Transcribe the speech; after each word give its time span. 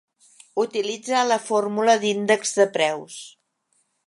Utilitza 0.63 1.21
la 1.33 1.37
fórmula 1.49 1.97
d'índex 2.05 2.57
de 2.63 2.69
preus. 2.79 3.23